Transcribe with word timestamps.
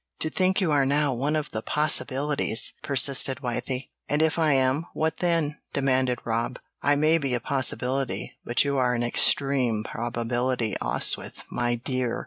To 0.21 0.31
think 0.31 0.59
you 0.59 0.71
are 0.71 0.83
now 0.83 1.13
one 1.13 1.35
of 1.35 1.51
the 1.51 1.61
possibilities!" 1.61 2.73
persisted 2.81 3.37
Wythie. 3.43 3.89
"And 4.09 4.23
if 4.23 4.39
I 4.39 4.53
am, 4.53 4.87
what 4.95 5.17
then?" 5.17 5.59
demanded 5.73 6.17
Rob. 6.25 6.57
"I 6.81 6.95
may 6.95 7.19
be 7.19 7.35
a 7.35 7.39
possibility, 7.39 8.31
but 8.43 8.63
you 8.65 8.77
are 8.77 8.95
an 8.95 9.03
extreme 9.03 9.83
probability, 9.83 10.75
Oswyth, 10.81 11.43
my 11.51 11.75
dear. 11.75 12.19